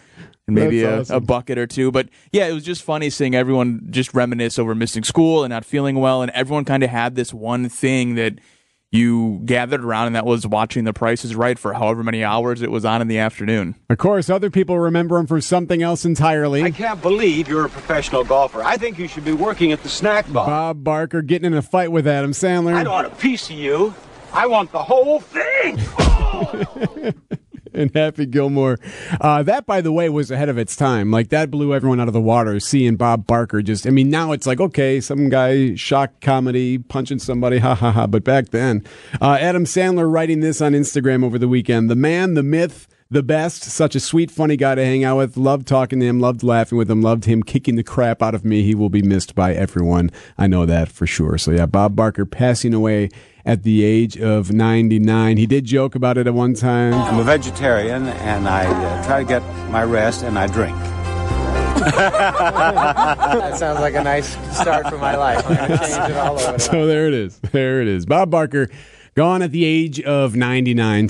and 0.51 0.65
maybe 0.65 0.83
a, 0.83 0.97
That's 0.97 1.11
a 1.11 1.21
bucket 1.21 1.59
or 1.59 1.67
two. 1.67 1.91
But 1.91 2.09
yeah, 2.33 2.47
it 2.47 2.53
was 2.53 2.65
just 2.65 2.83
funny 2.83 3.11
seeing 3.11 3.35
everyone 3.35 3.87
just 3.91 4.13
reminisce 4.15 4.59
over 4.59 4.75
missing 4.75 5.05
school 5.05 5.45
and 5.45 5.51
not 5.51 5.65
feeling 5.65 5.97
well. 5.97 6.23
And 6.23 6.31
everyone 6.33 6.65
kind 6.65 6.83
of 6.83 6.91
had 6.91 7.15
this 7.15 7.33
one 7.33 7.69
thing 7.69 8.17
that 8.17 8.35
you 8.93 9.41
gathered 9.45 9.85
around, 9.85 10.09
and 10.09 10.17
that 10.17 10.27
was 10.27 10.45
watching 10.47 10.83
The 10.83 10.93
Price 10.93 11.25
is 11.25 11.37
Right 11.37 11.57
for 11.57 11.75
however 11.75 12.03
many 12.03 12.25
hours 12.25 12.61
it 12.61 12.73
was 12.73 12.85
on 12.85 13.01
in 13.01 13.07
the 13.07 13.19
afternoon. 13.19 13.77
Of 13.89 13.99
course, 13.99 14.29
other 14.29 14.51
people 14.51 14.81
remember 14.81 15.17
him 15.17 15.29
for 15.29 15.41
something 15.41 15.81
else 15.81 16.05
entirely. 16.05 16.65
I 16.65 16.73
can't 16.73 17.01
believe 17.01 17.47
you're 17.47 17.67
a 17.67 17.71
professional 17.71 18.25
golfer. 18.25 18.63
I 18.63 18.77
think 18.77 18.99
you 18.99 19.07
should 19.07 19.25
be 19.25 19.33
working 19.33 19.71
at 19.71 19.85
the 19.85 19.89
snack 19.89 20.31
bar. 20.33 20.47
Bob 20.47 20.83
Barker 20.83 21.23
getting 21.23 21.47
in 21.47 21.55
a 21.55 21.63
fight 21.63 21.93
with 21.93 22.09
Adam 22.09 22.33
Sandler. 22.33 22.75
I 22.75 22.83
don't 22.83 22.93
want 22.93 23.07
a 23.07 23.11
piece 23.15 23.49
of 23.49 23.55
you. 23.57 23.95
I 24.33 24.49
want 24.49 24.73
the 24.73 24.83
whole 24.83 25.21
thing. 25.21 25.79
and 27.81 27.91
Happy 27.95 28.27
Gilmore. 28.27 28.79
Uh, 29.21 29.43
that, 29.43 29.67
by 29.67 29.81
the 29.81 29.93
way, 29.93 30.09
was 30.09 30.31
ahead 30.31 30.49
of 30.49 30.59
its 30.59 30.77
time. 30.77 31.11
Like 31.11 31.31
that 31.31 31.51
blew 31.51 31.75
everyone 31.75 32.01
out 32.01 32.09
of 32.09 32.15
the 32.15 32.21
water. 32.21 32.61
Seeing 32.61 32.97
Bob 32.97 33.27
Barker 33.27 33.63
just, 33.63 33.87
I 33.87 33.91
mean, 33.91 34.11
now 34.11 34.33
it's 34.33 34.47
like 34.47 34.61
okay, 34.61 35.01
some 35.01 35.29
guy 35.29 35.75
shock 35.75 36.21
comedy 36.21 36.79
punching 36.79 37.19
somebody, 37.19 37.59
ha 37.59 37.75
ha 37.75 37.91
ha. 37.91 38.07
But 38.07 38.25
back 38.25 38.51
then, 38.51 38.85
uh, 39.21 39.39
Adam 39.41 39.65
Sandler 39.65 40.11
writing 40.11 40.41
this 40.41 40.61
on 40.61 40.73
Instagram 40.73 41.25
over 41.25 41.39
the 41.39 41.49
weekend. 41.49 41.91
The 41.91 41.97
man, 41.97 42.35
the 42.35 42.43
myth. 42.43 42.87
The 43.13 43.25
best, 43.25 43.65
such 43.65 43.97
a 43.97 44.01
sweet, 44.01 44.31
funny 44.31 44.57
guy 44.57 44.77
to 44.77 44.85
hang 44.85 45.03
out 45.03 45.17
with. 45.17 45.37
Loved 45.37 45.67
talking 45.67 45.99
to 45.99 46.07
him, 46.07 46.21
loved 46.21 46.45
laughing 46.45 46.79
with 46.79 46.89
him, 46.89 47.03
loved 47.03 47.25
him 47.25 47.43
kicking 47.43 47.75
the 47.75 47.83
crap 47.83 48.23
out 48.23 48.37
of 48.37 48.45
me. 48.45 48.63
He 48.63 48.73
will 48.73 48.89
be 48.89 49.03
missed 49.03 49.35
by 49.35 49.53
everyone. 49.53 50.13
I 50.39 50.47
know 50.47 50.65
that 50.65 50.89
for 50.93 51.09
sure. 51.09 51.37
So, 51.37 51.51
yeah, 51.51 51.67
Bob 51.67 51.97
Barker 51.97 52.25
passing 52.25 52.73
away 52.73 53.09
at 53.45 53.65
the 53.65 53.83
age 53.83 54.17
of 54.17 54.53
99. 54.53 55.39
He 55.39 55.47
did 55.47 55.65
joke 55.65 55.97
about 55.97 56.19
it 56.19 56.29
at 56.29 56.35
one 56.35 56.55
time. 56.55 56.95
I'm 56.95 57.19
a 57.19 57.25
vegetarian 57.25 58.07
and 58.07 58.47
I 58.47 58.67
uh, 58.67 59.05
try 59.05 59.25
to 59.25 59.29
get 59.29 59.43
my 59.71 59.83
rest 59.83 60.23
and 60.23 60.39
I 60.39 60.47
drink. 60.47 60.79
that 61.81 63.59
sounds 63.59 63.81
like 63.81 63.95
a 63.95 64.05
nice 64.05 64.37
start 64.57 64.89
for 64.89 64.99
my 64.99 65.17
life. 65.17 65.45
I'm 65.49 65.57
going 65.57 65.71
to 65.71 65.79
change 65.79 66.11
it 66.13 66.17
all 66.17 66.39
over. 66.39 66.59
So 66.61 66.87
there 66.87 67.09
it 67.09 67.15
is. 67.15 67.41
There 67.51 67.83
it 67.83 67.89
is. 67.89 68.07
Bob 68.07 68.31
Barker, 68.31 68.69
gone 69.17 69.43
at 69.43 69.51
the 69.51 69.65
age 69.65 70.01
of 70.01 70.37
99. 70.37 71.09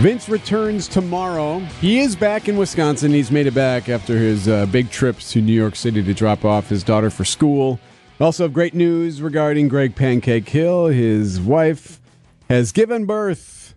Vince 0.00 0.28
returns 0.28 0.88
tomorrow. 0.88 1.60
He 1.80 2.00
is 2.00 2.16
back 2.16 2.48
in 2.48 2.56
Wisconsin. 2.56 3.12
He's 3.12 3.30
made 3.30 3.46
it 3.46 3.54
back 3.54 3.88
after 3.88 4.16
his 4.16 4.48
uh, 4.48 4.66
big 4.66 4.90
trip 4.90 5.18
to 5.18 5.40
New 5.40 5.52
York 5.52 5.76
City 5.76 6.02
to 6.02 6.12
drop 6.12 6.44
off 6.44 6.68
his 6.68 6.82
daughter 6.82 7.08
for 7.08 7.24
school. 7.24 7.78
Also, 8.20 8.48
great 8.48 8.74
news 8.74 9.22
regarding 9.22 9.68
Greg 9.68 9.94
Pancake 9.94 10.48
Hill. 10.48 10.86
His 10.86 11.40
wife 11.40 12.00
has 12.48 12.72
given 12.72 13.06
birth, 13.06 13.76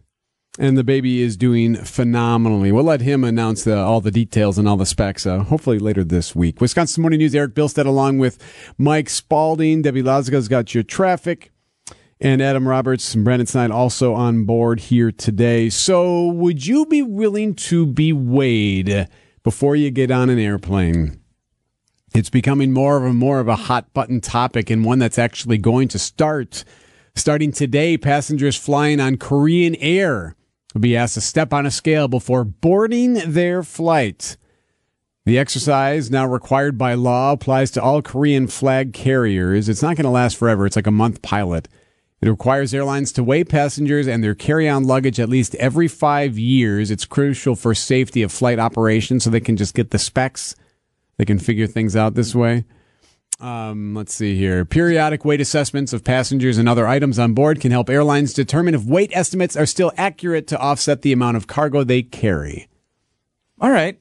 and 0.57 0.75
the 0.75 0.83
baby 0.83 1.21
is 1.21 1.37
doing 1.37 1.75
phenomenally. 1.75 2.71
We'll 2.71 2.85
let 2.85 3.01
him 3.01 3.23
announce 3.23 3.63
the, 3.63 3.77
all 3.77 4.01
the 4.01 4.09
details 4.09 4.57
and 4.57 4.67
all 4.67 4.77
the 4.77 4.85
specs, 4.87 5.27
uh, 5.27 5.39
hopefully 5.43 5.77
later 5.77 6.03
this 6.03 6.35
week. 6.35 6.59
Wisconsin 6.59 7.01
Morning 7.01 7.19
News, 7.19 7.35
Eric 7.35 7.53
Bilstead, 7.53 7.85
along 7.85 8.17
with 8.17 8.39
Mike 8.79 9.09
Spalding. 9.09 9.83
Debbie 9.83 10.01
Lazaga 10.01 10.49
got 10.49 10.73
your 10.73 10.83
traffic 10.83 11.51
and 12.19 12.41
Adam 12.41 12.67
Roberts 12.67 13.13
and 13.13 13.25
Brandon 13.25 13.45
Snyder 13.45 13.73
also 13.73 14.13
on 14.13 14.45
board 14.45 14.79
here 14.79 15.11
today. 15.11 15.69
So, 15.69 16.27
would 16.27 16.65
you 16.65 16.85
be 16.85 17.01
willing 17.01 17.55
to 17.55 17.85
be 17.85 18.13
weighed 18.13 19.07
before 19.43 19.75
you 19.75 19.91
get 19.91 20.11
on 20.11 20.29
an 20.29 20.39
airplane? 20.39 21.19
It's 22.13 22.29
becoming 22.29 22.71
more 22.71 22.97
of 22.97 23.03
a 23.03 23.13
more 23.13 23.39
of 23.39 23.49
a 23.49 23.57
hot 23.57 23.93
button 23.93 24.21
topic 24.21 24.69
and 24.69 24.85
one 24.85 24.99
that's 24.99 25.19
actually 25.19 25.57
going 25.57 25.89
to 25.89 25.99
start 25.99 26.63
starting 27.15 27.51
today. 27.51 27.97
Passengers 27.97 28.55
flying 28.55 29.01
on 29.01 29.17
Korean 29.17 29.75
Air 29.75 30.35
will 30.73 30.81
be 30.81 30.95
asked 30.95 31.15
to 31.15 31.21
step 31.21 31.51
on 31.51 31.65
a 31.65 31.71
scale 31.71 32.07
before 32.07 32.45
boarding 32.45 33.15
their 33.25 33.63
flight. 33.63 34.37
The 35.25 35.39
exercise, 35.39 36.11
now 36.11 36.27
required 36.27 36.77
by 36.77 36.93
law, 36.93 37.33
applies 37.33 37.71
to 37.71 37.81
all 37.81 38.01
Korean 38.01 38.47
flag 38.47 38.93
carriers. 38.93 39.67
It's 39.67 39.81
not 39.81 39.97
going 39.97 40.05
to 40.05 40.11
last 40.11 40.37
forever. 40.37 40.65
It's 40.65 40.75
like 40.75 40.87
a 40.87 40.91
month 40.91 41.21
pilot. 41.21 41.67
It 42.21 42.29
requires 42.29 42.73
airlines 42.73 43.11
to 43.13 43.23
weigh 43.23 43.43
passengers 43.43 44.07
and 44.07 44.23
their 44.23 44.35
carry 44.35 44.67
on 44.69 44.85
luggage 44.85 45.19
at 45.19 45.29
least 45.29 45.53
every 45.55 45.87
five 45.87 46.37
years. 46.37 46.89
It's 46.89 47.05
crucial 47.05 47.55
for 47.55 47.75
safety 47.75 48.21
of 48.21 48.31
flight 48.31 48.57
operations 48.57 49.23
so 49.23 49.29
they 49.29 49.39
can 49.39 49.57
just 49.57 49.75
get 49.75 49.91
the 49.91 49.99
specs. 49.99 50.55
They 51.17 51.25
can 51.25 51.39
figure 51.39 51.67
things 51.67 51.95
out 51.95 52.15
this 52.15 52.33
way. 52.33 52.65
Um, 53.39 53.93
let's 53.93 54.13
see 54.13 54.37
here. 54.37 54.63
Periodic 54.63 55.25
weight 55.25 55.41
assessments 55.41 55.91
of 55.91 56.03
passengers 56.03 56.57
and 56.57 56.69
other 56.69 56.87
items 56.87 57.19
on 57.19 57.33
board 57.33 57.59
can 57.59 57.71
help 57.71 57.89
airlines 57.89 58.33
determine 58.33 58.73
if 58.73 58.85
weight 58.85 59.11
estimates 59.13 59.57
are 59.57 59.65
still 59.65 59.91
accurate 59.97 60.47
to 60.47 60.59
offset 60.59 61.01
the 61.01 61.11
amount 61.11 61.37
of 61.37 61.47
cargo 61.47 61.83
they 61.83 62.01
carry. 62.01 62.67
All 63.59 63.71
right. 63.71 63.99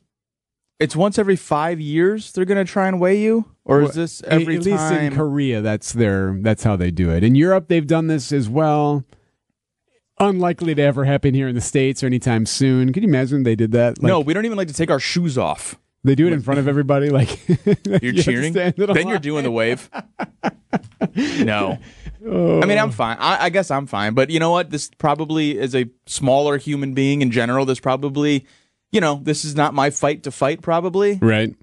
It's 0.79 0.97
once 0.97 1.19
every 1.19 1.37
five 1.37 1.81
years 1.81 2.33
they're 2.33 2.45
going 2.45 2.65
to 2.65 2.71
try 2.71 2.89
and 2.89 3.01
weigh 3.01 3.21
you, 3.21 3.54
or 3.65 3.83
is 3.83 3.93
this 3.93 4.23
every 4.25 4.57
at 4.57 4.63
time? 4.63 4.73
least 4.73 4.93
in 4.93 5.15
Korea? 5.15 5.61
That's 5.61 5.93
their 5.93 6.37
that's 6.41 6.63
how 6.65 6.77
they 6.77 6.91
do 6.91 7.11
it. 7.11 7.25
In 7.25 7.35
Europe, 7.35 7.69
they've 7.69 7.87
done 7.87 8.07
this 8.07 8.33
as 8.33 8.49
well. 8.49 9.05
Unlikely 10.21 10.75
to 10.77 10.83
ever 10.83 11.05
happen 11.05 11.35
here 11.35 11.49
in 11.49 11.57
the 11.57 11.61
states 11.61 12.03
or 12.03 12.07
anytime 12.07 12.47
soon. 12.47 12.93
Can 12.93 13.03
you 13.03 13.09
imagine 13.09 13.43
they 13.43 13.57
did 13.57 13.73
that? 13.73 14.01
no, 14.01 14.21
we 14.21 14.33
don't 14.33 14.45
even 14.45 14.57
like 14.57 14.69
to 14.69 14.75
take 14.75 14.91
our 14.91 15.01
shoes 15.01 15.37
off. 15.37 15.77
They 16.05 16.15
do 16.15 16.27
it 16.27 16.35
in 16.35 16.43
front 16.43 16.61
of 16.61 16.69
everybody, 16.69 17.09
like 17.09 17.41
You're 18.03 18.13
you 18.13 18.23
cheering. 18.23 18.53
Then 18.53 18.75
you're 18.77 19.19
doing 19.19 19.43
the 19.43 19.51
wave. 19.51 19.91
no. 21.17 21.79
Oh. 22.27 22.63
I 22.63 22.67
mean, 22.67 22.79
I'm 22.79 22.91
fine. 22.91 23.17
I, 23.19 23.45
I 23.45 23.49
guess 23.49 23.71
I'm 23.71 23.87
fine. 23.87 24.13
But 24.13 24.29
you 24.29 24.39
know 24.39 24.51
what? 24.51 24.71
This 24.71 24.91
probably 24.99 25.59
is 25.59 25.75
a 25.75 25.87
smaller 26.07 26.59
human 26.59 26.93
being 26.93 27.23
in 27.23 27.31
general. 27.31 27.65
This 27.65 27.81
probably, 27.81 28.47
you 28.93 29.01
know, 29.01 29.21
this 29.23 29.47
is 29.47 29.55
not 29.57 29.73
my 29.73 29.89
fight 29.91 30.23
to 30.25 30.31
fight, 30.31 30.61
probably. 30.61 31.19
Right. 31.21 31.55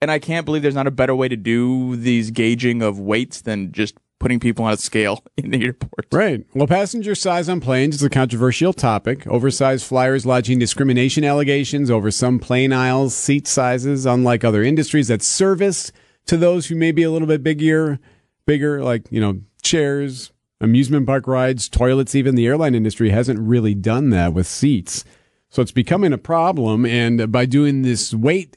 And 0.00 0.10
I 0.10 0.18
can't 0.18 0.46
believe 0.46 0.62
there's 0.62 0.74
not 0.74 0.86
a 0.86 0.90
better 0.90 1.14
way 1.14 1.28
to 1.28 1.36
do 1.36 1.96
these 1.96 2.30
gauging 2.30 2.82
of 2.82 2.98
weights 2.98 3.42
than 3.42 3.72
just 3.72 3.94
putting 4.18 4.38
people 4.38 4.64
on 4.64 4.72
a 4.72 4.76
scale 4.76 5.24
in 5.36 5.50
the 5.50 5.64
airport. 5.64 6.06
Right. 6.12 6.46
Well, 6.54 6.66
passenger 6.66 7.14
size 7.14 7.48
on 7.48 7.60
planes 7.60 7.96
is 7.96 8.02
a 8.02 8.10
controversial 8.10 8.72
topic. 8.72 9.26
Oversized 9.26 9.84
flyers 9.84 10.24
lodging 10.24 10.58
discrimination 10.58 11.24
allegations 11.24 11.90
over 11.90 12.10
some 12.10 12.38
plane 12.38 12.72
aisles, 12.72 13.14
seat 13.14 13.46
sizes, 13.48 14.06
unlike 14.06 14.44
other 14.44 14.62
industries 14.62 15.08
that 15.08 15.22
service 15.22 15.90
to 16.26 16.36
those 16.36 16.68
who 16.68 16.76
may 16.76 16.92
be 16.92 17.02
a 17.02 17.10
little 17.10 17.28
bit 17.28 17.42
bigger, 17.42 17.98
bigger, 18.46 18.82
like, 18.84 19.06
you 19.10 19.20
know, 19.20 19.40
chairs, 19.62 20.32
amusement 20.60 21.06
park 21.06 21.26
rides, 21.26 21.68
toilets, 21.68 22.14
even 22.14 22.34
the 22.34 22.46
airline 22.46 22.74
industry 22.74 23.10
hasn't 23.10 23.40
really 23.40 23.74
done 23.74 24.10
that 24.10 24.32
with 24.32 24.46
seats. 24.46 25.04
So 25.48 25.62
it's 25.62 25.72
becoming 25.72 26.12
a 26.12 26.18
problem. 26.18 26.86
And 26.86 27.32
by 27.32 27.46
doing 27.46 27.82
this 27.82 28.14
weight 28.14 28.56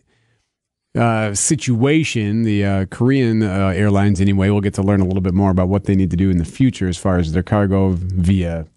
uh, 0.96 1.34
situation, 1.34 2.44
the 2.44 2.66
uh, 2.66 2.86
Korean 2.86 3.42
uh, 3.42 3.70
airlines, 3.70 4.22
anyway, 4.22 4.50
we'll 4.50 4.62
get 4.62 4.74
to 4.76 4.84
learn 4.84 5.02
a 5.02 5.06
little 5.06 5.22
bit 5.22 5.34
more 5.34 5.52
about 5.52 5.70
what 5.70 5.86
they 5.86 5.96
need 5.96 6.12
to 6.12 6.18
do 6.18 6.30
in 6.30 6.38
the 6.38 6.46
future 6.46 6.88
as 6.88 6.98
far 6.98 7.18
as 7.18 7.32
their 7.32 7.44
cargo 7.44 7.92
via 7.92 8.68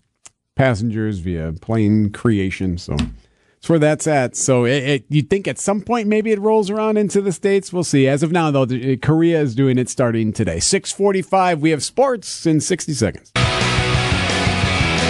passengers, 0.54 1.18
via 1.18 1.52
plane 1.60 2.10
creation. 2.10 2.78
So 2.78 2.96
that's 2.96 3.68
where 3.68 3.78
that's 3.78 4.06
at. 4.06 4.36
So 4.36 4.64
it, 4.64 4.82
it, 4.84 5.04
you'd 5.08 5.28
think 5.28 5.46
at 5.46 5.58
some 5.58 5.82
point 5.82 6.08
maybe 6.08 6.32
it 6.32 6.40
rolls 6.40 6.70
around 6.70 6.96
into 6.96 7.20
the 7.20 7.32
states. 7.32 7.72
We'll 7.72 7.84
see. 7.84 8.08
As 8.08 8.22
of 8.22 8.32
now, 8.32 8.50
though, 8.50 8.64
the, 8.64 8.96
Korea 8.96 9.40
is 9.40 9.54
doing 9.54 9.76
it 9.76 9.88
starting 9.90 10.32
today. 10.32 10.60
Six 10.60 10.92
forty-five. 10.92 11.60
We 11.60 11.70
have 11.70 11.82
sports 11.82 12.46
in 12.46 12.60
sixty 12.60 12.94
seconds. 12.94 13.32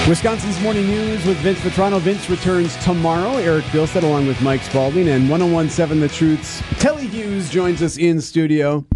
Wisconsin's 0.09 0.61
Morning 0.61 0.87
News 0.87 1.27
with 1.27 1.37
Vince 1.39 1.59
Vitrano. 1.59 1.99
Vince 1.99 2.31
returns 2.31 2.77
tomorrow. 2.77 3.39
Eric 3.39 3.65
Bilstead 3.67 4.05
along 4.05 4.29
with 4.29 4.41
Mike 4.41 4.63
Spalding 4.63 5.09
and 5.09 5.29
1017 5.29 5.99
The 5.99 6.09
Truth's 6.09 6.63
Telly 6.81 7.09
Hughes 7.09 7.51
joins 7.51 7.83
us 7.83 7.99
in 7.99 8.21
studio. 8.21 8.87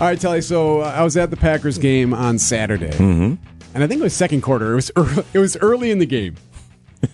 All 0.00 0.06
right, 0.06 0.20
Telly. 0.20 0.40
So 0.40 0.82
uh, 0.82 0.94
I 0.96 1.02
was 1.02 1.16
at 1.16 1.30
the 1.30 1.36
Packers 1.36 1.78
game 1.78 2.14
on 2.14 2.38
Saturday, 2.38 2.96
and 2.96 3.38
I 3.74 3.88
think 3.88 3.98
it 4.00 4.04
was 4.04 4.14
second 4.14 4.42
quarter. 4.42 4.70
It 4.70 4.76
was 4.76 4.92
early, 4.96 5.24
it 5.34 5.38
was 5.40 5.56
early 5.56 5.90
in 5.90 5.98
the 5.98 6.06
game. 6.06 6.36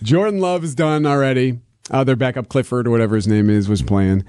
Jordan 0.03 0.39
Love 0.39 0.63
is 0.63 0.75
done 0.75 1.07
already. 1.07 1.59
Uh, 1.89 2.03
their 2.03 2.15
backup 2.15 2.49
Clifford 2.49 2.85
or 2.87 2.91
whatever 2.91 3.15
his 3.15 3.27
name 3.27 3.49
is 3.49 3.67
was 3.67 3.81
playing, 3.81 4.25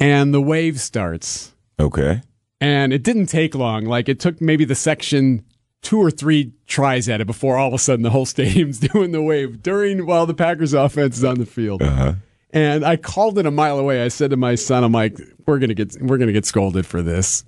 and 0.00 0.34
the 0.34 0.42
wave 0.42 0.80
starts. 0.80 1.54
Okay. 1.78 2.20
And 2.60 2.92
it 2.92 3.04
didn't 3.04 3.26
take 3.26 3.54
long. 3.54 3.84
Like 3.84 4.08
it 4.08 4.18
took 4.18 4.40
maybe 4.40 4.64
the 4.64 4.74
section 4.74 5.44
two 5.84 5.98
or 5.98 6.10
three 6.10 6.52
tries 6.66 7.08
at 7.08 7.20
it 7.20 7.26
before 7.26 7.56
all 7.56 7.68
of 7.68 7.74
a 7.74 7.78
sudden 7.78 8.02
the 8.02 8.10
whole 8.10 8.26
stadium's 8.34 8.80
doing 8.80 9.12
the 9.12 9.22
wave 9.22 9.62
during 9.62 10.06
while 10.06 10.26
the 10.26 10.34
Packers 10.34 10.72
offense 10.72 11.18
is 11.18 11.24
on 11.24 11.38
the 11.38 11.46
field. 11.46 11.82
Uh-huh. 11.82 12.14
And 12.52 12.84
I 12.84 12.96
called 12.96 13.38
it 13.38 13.46
a 13.46 13.50
mile 13.50 13.78
away. 13.78 14.02
I 14.02 14.08
said 14.08 14.30
to 14.30 14.36
my 14.36 14.54
son, 14.54 14.84
I'm 14.84 14.92
like, 14.92 15.18
we're 15.46 15.58
gonna 15.58 15.74
get 15.74 15.96
we're 16.00 16.18
gonna 16.18 16.32
get 16.32 16.46
scolded 16.46 16.86
for 16.86 17.02
this. 17.02 17.44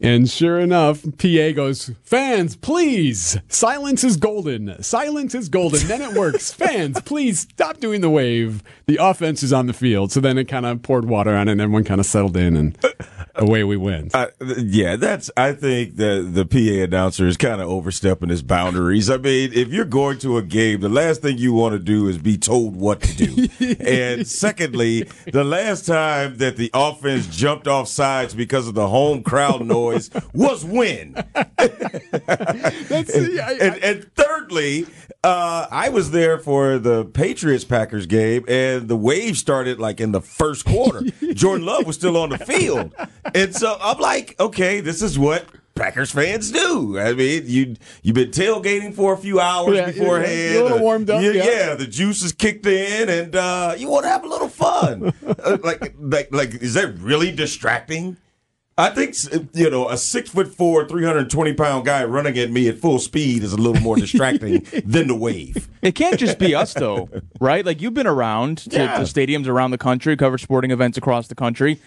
And 0.00 0.28
sure 0.28 0.60
enough, 0.60 1.02
PA 1.16 1.52
goes, 1.52 1.90
Fans, 2.02 2.54
please, 2.54 3.38
silence 3.48 4.04
is 4.04 4.18
golden. 4.18 4.82
Silence 4.82 5.34
is 5.34 5.48
golden. 5.48 5.86
Then 5.88 6.02
it 6.02 6.12
works. 6.12 6.52
Fans, 6.52 7.00
please 7.00 7.40
stop 7.40 7.78
doing 7.78 8.02
the 8.02 8.10
wave. 8.10 8.62
The 8.86 8.98
offense 9.00 9.42
is 9.42 9.52
on 9.54 9.66
the 9.66 9.72
field. 9.72 10.12
So 10.12 10.20
then 10.20 10.36
it 10.36 10.44
kind 10.44 10.66
of 10.66 10.82
poured 10.82 11.06
water 11.06 11.34
on 11.34 11.48
it 11.48 11.52
and 11.52 11.60
everyone 11.62 11.84
kind 11.84 12.00
of 12.00 12.06
settled 12.06 12.36
in 12.36 12.56
and 12.56 12.78
away 13.34 13.64
we 13.64 13.78
went. 13.78 14.14
Uh, 14.14 14.28
yeah, 14.58 14.96
that's. 14.96 15.30
I 15.36 15.52
think 15.52 15.96
the 15.96 16.28
the 16.30 16.44
PA 16.44 16.84
announcer 16.84 17.26
is 17.26 17.36
kind 17.36 17.60
of 17.60 17.68
overstepping 17.68 18.28
his 18.28 18.42
boundaries. 18.42 19.08
I 19.08 19.16
mean, 19.16 19.52
if 19.52 19.68
you're 19.68 19.84
going 19.84 20.18
to 20.18 20.36
a 20.36 20.42
game, 20.42 20.80
the 20.80 20.88
last 20.88 21.22
thing 21.22 21.38
you 21.38 21.52
want 21.52 21.72
to 21.72 21.78
do 21.78 22.08
is 22.08 22.18
be 22.18 22.36
told 22.36 22.76
what 22.76 23.00
to 23.02 23.26
do. 23.26 23.76
and 23.80 24.26
secondly, 24.26 25.08
the 25.32 25.44
last 25.44 25.86
time 25.86 26.36
that 26.38 26.56
the 26.56 26.70
offense 26.74 27.26
jumped 27.26 27.66
off 27.66 27.88
sides 27.88 28.34
because 28.34 28.68
of 28.68 28.74
the 28.74 28.88
home 28.88 29.22
crowd 29.22 29.64
noise 29.64 29.85
was 30.34 30.64
when. 30.64 31.12
That's, 31.56 33.14
and, 33.14 33.38
and, 33.38 33.84
and 33.84 34.14
thirdly, 34.14 34.86
uh, 35.24 35.66
I 35.70 35.88
was 35.88 36.10
there 36.10 36.38
for 36.38 36.78
the 36.78 37.04
Patriots 37.04 37.64
Packers 37.64 38.06
game, 38.06 38.44
and 38.48 38.88
the 38.88 38.96
wave 38.96 39.36
started 39.36 39.78
like 39.78 40.00
in 40.00 40.12
the 40.12 40.20
first 40.20 40.64
quarter. 40.64 41.02
Jordan 41.34 41.66
Love 41.66 41.86
was 41.86 41.96
still 41.96 42.16
on 42.16 42.30
the 42.30 42.38
field, 42.38 42.94
and 43.34 43.54
so 43.54 43.76
I'm 43.80 43.98
like, 43.98 44.34
okay, 44.40 44.80
this 44.80 45.02
is 45.02 45.18
what. 45.18 45.44
Packers 45.74 46.10
fans 46.10 46.50
do. 46.50 46.98
I 46.98 47.12
mean, 47.12 47.42
you 47.44 47.76
you've 48.02 48.14
been 48.14 48.30
tailgating 48.30 48.94
for 48.94 49.12
a 49.12 49.16
few 49.18 49.40
hours 49.40 49.76
Yeah, 49.76 49.84
beforehand. 49.90 50.54
you're 50.54 50.60
a 50.62 50.64
little 50.64 50.78
warmed 50.78 51.10
up, 51.10 51.20
Yeah, 51.22 51.32
yeah. 51.32 51.44
yeah, 51.44 51.74
the 51.74 51.86
juice 51.86 52.22
is 52.22 52.32
kicked 52.32 52.64
in, 52.64 53.10
and 53.10 53.36
uh, 53.36 53.74
you 53.76 53.90
want 53.90 54.04
to 54.04 54.08
have 54.08 54.24
a 54.24 54.26
little 54.26 54.48
fun. 54.48 55.12
Uh, 55.44 55.58
like, 55.62 55.94
like, 56.00 56.28
like, 56.32 56.54
is 56.62 56.72
that 56.74 56.96
really 56.98 57.30
distracting? 57.30 58.16
I 58.78 58.90
think 58.90 59.14
you 59.54 59.70
know 59.70 59.88
a 59.88 59.96
six 59.96 60.28
foot 60.30 60.48
four, 60.54 60.86
three 60.86 61.04
hundred 61.04 61.30
twenty 61.30 61.54
pound 61.54 61.86
guy 61.86 62.04
running 62.04 62.36
at 62.38 62.50
me 62.50 62.68
at 62.68 62.76
full 62.78 62.98
speed 62.98 63.42
is 63.42 63.52
a 63.54 63.56
little 63.56 63.80
more 63.82 63.96
distracting 63.96 64.66
than 64.84 65.08
the 65.08 65.14
wave. 65.14 65.68
It 65.80 65.94
can't 65.94 66.18
just 66.18 66.38
be 66.38 66.54
us, 66.54 66.74
though, 66.74 67.08
right? 67.40 67.64
Like 67.64 67.80
you've 67.80 67.94
been 67.94 68.06
around 68.06 68.58
to, 68.58 68.76
Yeah. 68.76 68.98
to 68.98 69.04
stadiums 69.04 69.46
around 69.46 69.70
the 69.70 69.78
country, 69.78 70.14
covered 70.16 70.38
sporting 70.38 70.72
events 70.72 70.98
across 70.98 71.28
the 71.28 71.34
country. 71.34 71.80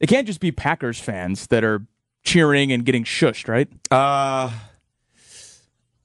It 0.00 0.08
can't 0.08 0.26
just 0.26 0.40
be 0.40 0.52
Packers 0.52 0.98
fans 1.00 1.46
that 1.46 1.64
are 1.64 1.86
cheering 2.24 2.72
and 2.72 2.84
getting 2.84 3.04
shushed, 3.04 3.48
right? 3.48 3.68
Uh 3.90 4.50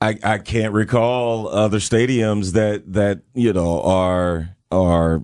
I 0.02 0.18
I 0.24 0.38
can't 0.38 0.74
recall 0.74 1.50
other 1.50 1.80
stadiums 1.80 2.54
that 2.54 2.94
that 2.94 3.22
you 3.34 3.52
know 3.52 3.82
are 3.82 4.56
are 4.72 5.22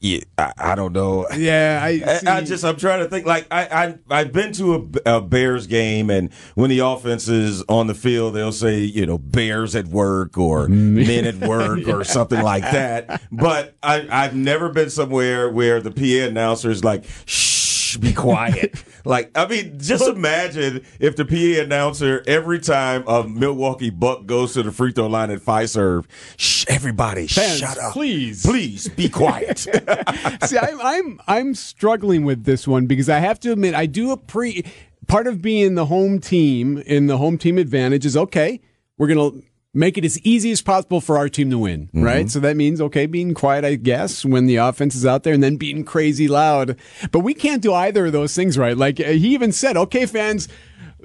yeah, 0.00 0.20
I, 0.36 0.52
I 0.58 0.74
don't 0.74 0.92
know. 0.92 1.26
Yeah, 1.34 1.80
I, 1.82 2.20
I, 2.26 2.36
I 2.38 2.40
just 2.42 2.64
I'm 2.64 2.76
trying 2.76 3.00
to 3.00 3.08
think. 3.08 3.26
Like 3.26 3.46
I 3.50 3.96
I 4.10 4.20
I've 4.20 4.32
been 4.32 4.52
to 4.54 4.90
a, 5.06 5.16
a 5.16 5.20
Bears 5.20 5.66
game, 5.66 6.10
and 6.10 6.32
when 6.54 6.70
the 6.70 6.80
offense 6.80 7.28
is 7.28 7.62
on 7.68 7.86
the 7.86 7.94
field, 7.94 8.34
they'll 8.34 8.52
say 8.52 8.80
you 8.80 9.06
know 9.06 9.18
Bears 9.18 9.74
at 9.74 9.86
work 9.86 10.36
or 10.36 10.68
men 10.68 11.24
at 11.24 11.36
work 11.36 11.88
or 11.88 12.04
something 12.04 12.42
like 12.42 12.62
that. 12.62 13.22
But 13.32 13.76
I 13.82 14.06
I've 14.10 14.34
never 14.34 14.68
been 14.68 14.90
somewhere 14.90 15.50
where 15.50 15.80
the 15.80 15.90
PA 15.90 16.28
announcer 16.28 16.70
is 16.70 16.84
like 16.84 17.04
shh, 17.24 17.55
be 17.98 18.12
quiet. 18.12 18.82
like 19.04 19.30
I 19.34 19.46
mean, 19.46 19.78
just 19.78 20.06
imagine 20.06 20.84
if 21.00 21.16
the 21.16 21.24
PA 21.24 21.62
announcer 21.62 22.22
every 22.26 22.60
time 22.60 23.04
a 23.06 23.26
Milwaukee 23.26 23.90
Buck 23.90 24.26
goes 24.26 24.54
to 24.54 24.62
the 24.62 24.72
free 24.72 24.92
throw 24.92 25.06
line 25.06 25.30
at 25.30 25.40
Fiserv, 25.40 26.06
shh, 26.36 26.64
everybody, 26.68 27.26
Fans, 27.26 27.58
shut 27.58 27.78
up, 27.78 27.92
please. 27.92 28.44
please 28.44 28.88
be 28.88 29.08
quiet. 29.08 29.58
See, 30.44 30.58
I'm 30.58 30.80
I'm 30.80 31.20
I'm 31.26 31.54
struggling 31.54 32.24
with 32.24 32.44
this 32.44 32.66
one 32.66 32.86
because 32.86 33.08
I 33.08 33.18
have 33.18 33.40
to 33.40 33.52
admit 33.52 33.74
I 33.74 33.86
do 33.86 34.10
appreciate 34.12 34.66
part 35.06 35.26
of 35.26 35.40
being 35.40 35.74
the 35.74 35.86
home 35.86 36.20
team 36.20 36.78
in 36.78 37.06
the 37.06 37.18
home 37.18 37.38
team 37.38 37.58
advantage 37.58 38.04
is 38.04 38.16
okay. 38.16 38.60
We're 38.98 39.08
gonna 39.08 39.30
make 39.76 39.96
it 39.98 40.04
as 40.04 40.18
easy 40.20 40.50
as 40.50 40.62
possible 40.62 41.00
for 41.00 41.16
our 41.18 41.28
team 41.28 41.50
to 41.50 41.58
win, 41.58 41.86
Mm-hmm. 41.88 42.02
right? 42.02 42.30
So 42.30 42.40
that 42.40 42.56
means 42.56 42.80
okay, 42.80 43.06
being 43.06 43.34
quiet, 43.34 43.64
I 43.64 43.74
guess, 43.76 44.24
when 44.24 44.46
the 44.46 44.56
offense 44.56 44.94
is 44.94 45.04
out 45.06 45.22
there, 45.22 45.34
and 45.34 45.42
then 45.42 45.56
being 45.56 45.84
crazy 45.84 46.26
loud. 46.28 46.76
But 47.12 47.20
we 47.20 47.34
can't 47.34 47.62
do 47.62 47.72
either 47.74 48.06
of 48.06 48.12
those 48.12 48.34
things, 48.34 48.56
right? 48.58 48.76
Like 48.76 48.98
uh, 48.98 49.04
he 49.04 49.34
even 49.34 49.52
said, 49.52 49.76
okay, 49.76 50.06
fans. 50.06 50.48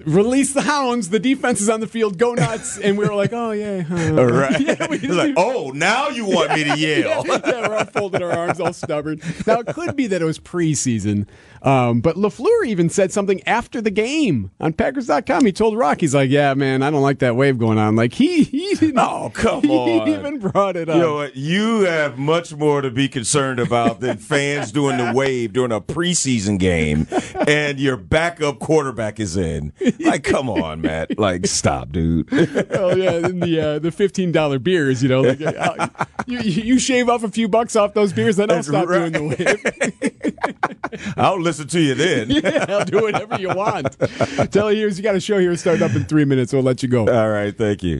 Release 0.05 0.53
the 0.53 0.61
hounds. 0.61 1.09
The 1.09 1.19
defense 1.19 1.61
is 1.61 1.69
on 1.69 1.79
the 1.79 1.87
field. 1.87 2.17
Go 2.17 2.33
nuts! 2.33 2.77
And 2.77 2.97
we 2.97 3.07
were 3.07 3.15
like, 3.15 3.33
"Oh 3.33 3.51
yeah, 3.51 3.81
huh. 3.81 4.15
All 4.17 4.25
right. 4.25 4.59
Yeah, 4.61 4.87
we 4.89 4.99
like, 4.99 5.33
oh, 5.37 5.71
now 5.73 6.09
you 6.09 6.25
want 6.25 6.51
me 6.53 6.63
to 6.63 6.69
yell. 6.77 7.23
yeah, 7.25 7.39
yeah, 7.45 7.67
we're 7.67 7.75
all 7.77 7.85
folding 7.85 8.21
our 8.21 8.31
arms, 8.31 8.59
all 8.59 8.73
stubborn. 8.73 9.19
Now 9.47 9.59
it 9.59 9.67
could 9.67 9.95
be 9.95 10.07
that 10.07 10.21
it 10.21 10.25
was 10.25 10.39
preseason, 10.39 11.25
um, 11.63 12.01
but 12.01 12.15
LaFleur 12.15 12.65
even 12.67 12.89
said 12.89 13.11
something 13.11 13.41
after 13.47 13.81
the 13.81 13.89
game 13.91 14.51
on 14.59 14.73
Packers.com. 14.73 15.45
He 15.45 15.51
told 15.51 15.77
Rock, 15.77 15.99
he's 16.01 16.13
like, 16.15 16.29
"Yeah, 16.29 16.53
man, 16.53 16.83
I 16.83 16.89
don't 16.91 17.01
like 17.01 17.19
that 17.19 17.35
wave 17.35 17.57
going 17.57 17.77
on." 17.77 17.95
Like 17.95 18.13
he, 18.13 18.43
he 18.43 18.75
didn't, 18.75 18.99
Oh, 18.99 19.31
come 19.33 19.61
he 19.63 19.69
on. 19.75 20.07
even 20.07 20.39
brought 20.39 20.75
it 20.75 20.89
up. 20.89 20.95
You 20.95 21.01
know 21.01 21.15
what? 21.15 21.35
You 21.35 21.81
have 21.81 22.17
much 22.19 22.53
more 22.53 22.81
to 22.81 22.91
be 22.91 23.07
concerned 23.09 23.59
about 23.59 23.99
than 23.99 24.17
fans 24.17 24.71
doing 24.71 24.97
the 24.97 25.11
wave 25.13 25.53
during 25.53 25.71
a 25.71 25.81
preseason 25.81 26.59
game 26.59 27.07
and 27.47 27.79
your 27.79 27.97
backup 27.97 28.59
quarterback 28.59 29.19
is 29.19 29.35
in. 29.37 29.73
Like, 30.11 30.23
come 30.23 30.49
on, 30.49 30.81
Matt. 30.81 31.17
Like, 31.17 31.45
stop, 31.47 31.91
dude. 31.91 32.27
oh 32.71 32.95
yeah, 32.95 33.25
and 33.25 33.41
the 33.41 33.59
uh, 33.61 33.79
the 33.79 33.91
fifteen 33.91 34.31
dollar 34.31 34.59
beers. 34.59 35.01
You 35.01 35.09
know, 35.09 35.21
like, 35.21 35.41
uh, 35.41 35.87
you 36.25 36.39
you 36.39 36.79
shave 36.79 37.07
off 37.07 37.23
a 37.23 37.29
few 37.29 37.47
bucks 37.47 37.75
off 37.75 37.93
those 37.93 38.11
beers, 38.11 38.35
then 38.35 38.51
I'll 38.51 38.63
stop 38.63 38.87
right. 38.87 39.11
doing 39.11 39.29
the 39.29 39.35
wave. 39.35 41.13
I'll 41.17 41.39
listen 41.39 41.67
to 41.69 41.79
you 41.79 41.95
then. 41.95 42.29
yeah, 42.31 42.65
I'll 42.67 42.85
do 42.85 43.01
whatever 43.01 43.39
you 43.39 43.49
want. 43.49 43.97
Tell 44.51 44.71
you, 44.71 44.87
you 44.87 45.01
got 45.03 45.15
a 45.15 45.19
show 45.19 45.39
here 45.39 45.55
starting 45.55 45.83
up 45.83 45.95
in 45.95 46.05
three 46.05 46.25
minutes. 46.25 46.53
We'll 46.53 46.63
let 46.63 46.83
you 46.83 46.89
go. 46.89 47.07
All 47.07 47.29
right. 47.29 47.55
Thank 47.55 47.83
you. 47.83 47.99